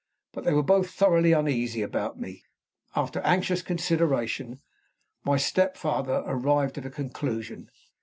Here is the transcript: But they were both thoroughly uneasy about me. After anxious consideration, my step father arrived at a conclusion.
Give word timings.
But 0.33 0.45
they 0.45 0.53
were 0.53 0.63
both 0.63 0.89
thoroughly 0.89 1.31
uneasy 1.31 1.83
about 1.83 2.19
me. 2.19 2.43
After 2.95 3.19
anxious 3.19 3.61
consideration, 3.61 4.59
my 5.23 5.37
step 5.37 5.77
father 5.77 6.23
arrived 6.25 6.79
at 6.79 6.87
a 6.87 6.89
conclusion. 6.89 7.69